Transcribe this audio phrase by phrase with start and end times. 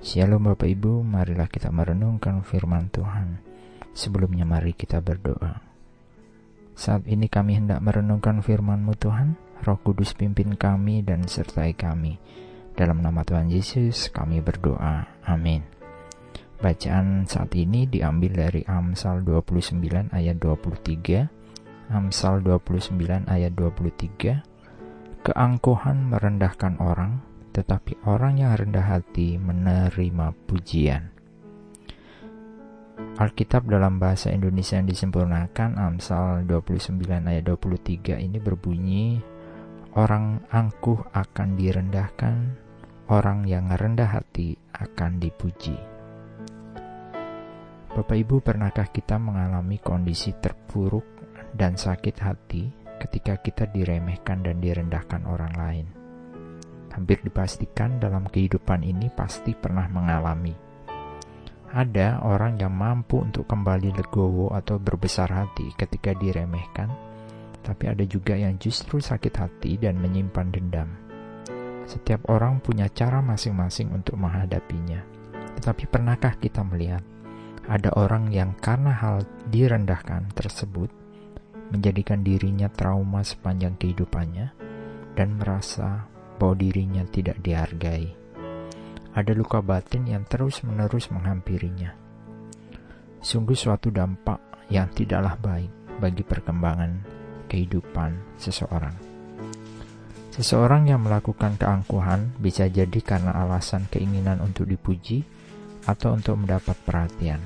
[0.00, 3.36] Shalom Bapak Ibu, marilah kita merenungkan firman Tuhan.
[3.92, 5.60] Sebelumnya mari kita berdoa.
[6.72, 12.16] Saat ini kami hendak merenungkan firman-Mu Tuhan, Roh Kudus pimpin kami dan sertai kami.
[12.72, 15.04] Dalam nama Tuhan Yesus kami berdoa.
[15.28, 15.68] Amin.
[16.64, 21.92] Bacaan saat ini diambil dari Amsal 29 ayat 23.
[21.92, 25.28] Amsal 29 ayat 23.
[25.28, 31.10] Keangkuhan merendahkan orang, tetapi orang yang rendah hati menerima pujian.
[33.20, 39.20] Alkitab dalam bahasa Indonesia yang disempurnakan Amsal 29 ayat 23 ini berbunyi
[39.90, 42.54] Orang angkuh akan direndahkan,
[43.10, 45.74] orang yang rendah hati akan dipuji.
[47.90, 51.02] Bapak Ibu, pernahkah kita mengalami kondisi terpuruk
[51.58, 52.70] dan sakit hati
[53.02, 55.99] ketika kita diremehkan dan direndahkan orang lain?
[56.94, 60.52] Hampir dipastikan dalam kehidupan ini pasti pernah mengalami.
[61.70, 66.90] Ada orang yang mampu untuk kembali legowo atau berbesar hati ketika diremehkan,
[67.62, 70.90] tapi ada juga yang justru sakit hati dan menyimpan dendam.
[71.86, 75.02] Setiap orang punya cara masing-masing untuk menghadapinya.
[75.58, 77.02] Tetapi pernahkah kita melihat
[77.70, 80.90] ada orang yang karena hal direndahkan tersebut
[81.70, 84.50] menjadikan dirinya trauma sepanjang kehidupannya
[85.14, 88.16] dan merasa bahwa dirinya tidak dihargai.
[89.12, 91.92] Ada luka batin yang terus-menerus menghampirinya.
[93.20, 94.40] Sungguh suatu dampak
[94.72, 95.68] yang tidaklah baik
[96.00, 97.04] bagi perkembangan
[97.52, 98.96] kehidupan seseorang.
[100.30, 105.26] Seseorang yang melakukan keangkuhan bisa jadi karena alasan keinginan untuk dipuji
[105.84, 107.42] atau untuk mendapat perhatian,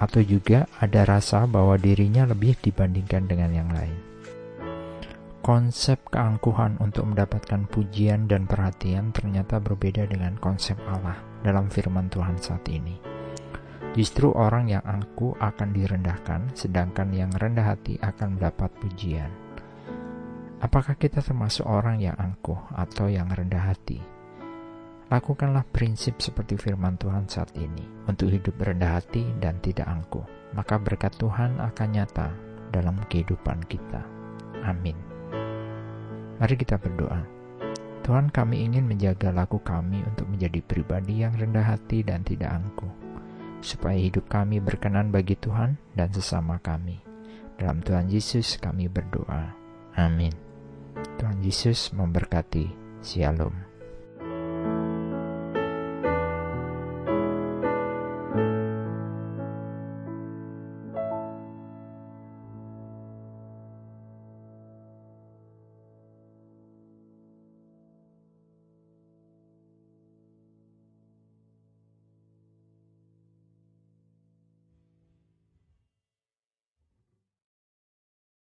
[0.00, 4.13] atau juga ada rasa bahwa dirinya lebih dibandingkan dengan yang lain.
[5.44, 12.40] Konsep keangkuhan untuk mendapatkan pujian dan perhatian ternyata berbeda dengan konsep Allah dalam firman Tuhan
[12.40, 12.96] saat ini.
[13.92, 19.28] Justru orang yang angkuh akan direndahkan, sedangkan yang rendah hati akan mendapat pujian.
[20.64, 24.00] Apakah kita termasuk orang yang angkuh atau yang rendah hati?
[25.12, 30.24] Lakukanlah prinsip seperti firman Tuhan saat ini untuk hidup rendah hati dan tidak angkuh.
[30.56, 32.32] Maka berkat Tuhan akan nyata
[32.72, 34.00] dalam kehidupan kita.
[34.64, 35.13] Amin.
[36.44, 37.24] Mari kita berdoa.
[38.04, 42.92] Tuhan kami ingin menjaga laku kami untuk menjadi pribadi yang rendah hati dan tidak angkuh,
[43.64, 47.00] supaya hidup kami berkenan bagi Tuhan dan sesama kami.
[47.56, 49.56] Dalam Tuhan Yesus kami berdoa.
[49.96, 50.36] Amin.
[51.16, 52.68] Tuhan Yesus memberkati.
[53.00, 53.73] Shalom.